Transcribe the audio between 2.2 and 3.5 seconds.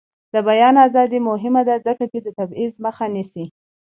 د تبعیض مخه نیسي.